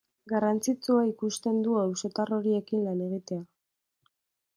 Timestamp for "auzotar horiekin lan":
1.81-3.05